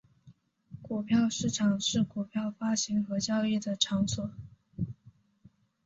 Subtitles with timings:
[0.81, 4.31] 股票市场是股票发行和交易的场所。